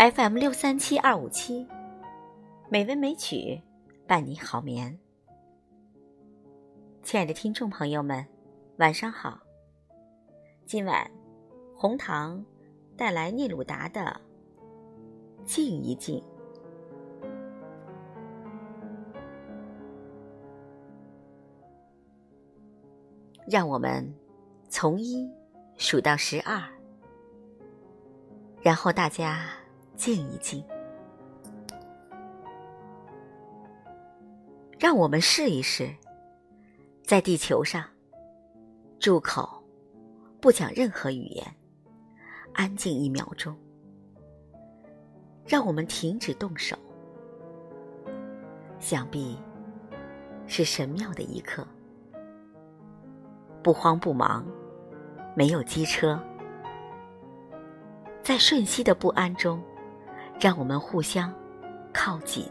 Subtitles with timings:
[0.00, 1.68] FM 六三七二五七，
[2.70, 3.60] 美文美曲
[4.06, 4.98] 伴你好眠。
[7.02, 8.26] 亲爱的听众朋友们，
[8.78, 9.38] 晚上好。
[10.64, 11.06] 今晚
[11.76, 12.42] 红糖
[12.96, 14.18] 带来聂鲁达的
[15.44, 16.18] 《静一静》，
[23.46, 24.10] 让我们
[24.70, 25.30] 从一
[25.76, 26.58] 数到十二，
[28.62, 29.59] 然后大家。
[30.00, 30.64] 静一静，
[34.78, 35.94] 让我们试一试，
[37.04, 37.84] 在地球上
[38.98, 39.62] 住口，
[40.40, 41.46] 不讲任何语言，
[42.54, 43.54] 安静一秒钟。
[45.44, 46.74] 让我们停止动手，
[48.78, 49.36] 想必
[50.46, 51.62] 是神妙的一刻。
[53.62, 54.46] 不慌不忙，
[55.36, 56.18] 没有机车，
[58.22, 59.62] 在瞬息的不安中。
[60.40, 61.30] 让我们互相
[61.92, 62.50] 靠近，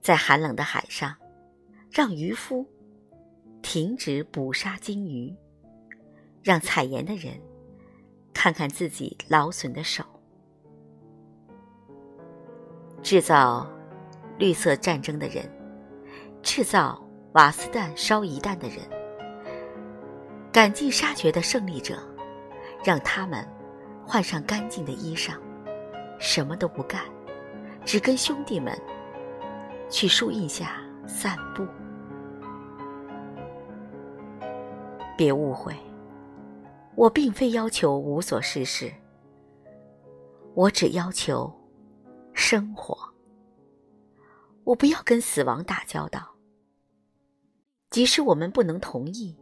[0.00, 1.14] 在寒冷的海上，
[1.90, 2.66] 让渔夫
[3.60, 5.36] 停止捕杀鲸鱼，
[6.42, 7.38] 让采盐的人
[8.32, 10.02] 看看自己劳损的手，
[13.02, 13.70] 制造
[14.38, 15.44] 绿色战争的人，
[16.42, 16.98] 制造
[17.34, 18.78] 瓦斯弹烧夷弹的人，
[20.50, 21.98] 赶尽杀绝的胜利者，
[22.82, 23.46] 让他们。
[24.04, 25.36] 换上干净的衣裳，
[26.18, 27.02] 什么都不干，
[27.84, 28.76] 只跟兄弟们
[29.88, 31.66] 去树荫下散步。
[35.16, 35.74] 别误会，
[36.94, 38.92] 我并非要求无所事事，
[40.54, 41.50] 我只要求
[42.34, 42.98] 生活。
[44.64, 46.34] 我不要跟死亡打交道，
[47.90, 49.36] 即使我们不能同意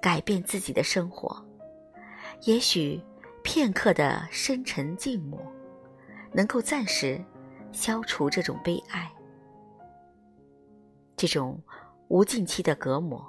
[0.00, 1.46] 改变自己的生活，
[2.44, 3.00] 也许。
[3.50, 5.40] 片刻的深沉静默，
[6.34, 7.18] 能够暂时
[7.72, 9.10] 消除这种悲哀，
[11.16, 11.58] 这种
[12.08, 13.26] 无尽期的隔膜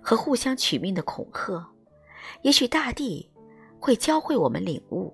[0.00, 1.68] 和互相取命的恐吓。
[2.42, 3.28] 也许大地
[3.80, 5.12] 会教会我们领悟：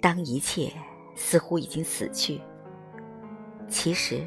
[0.00, 0.72] 当一切
[1.16, 2.40] 似乎已经死去，
[3.66, 4.24] 其实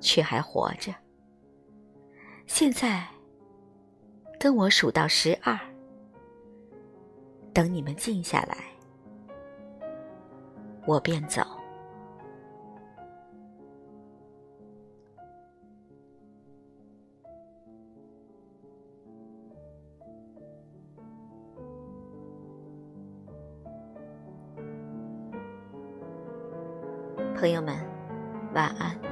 [0.00, 0.90] 却还活着。
[2.46, 3.06] 现在，
[4.40, 5.67] 跟我数到十二。
[7.58, 8.56] 等你们静下来，
[10.86, 11.42] 我便走。
[27.34, 27.74] 朋友们，
[28.54, 29.07] 晚安。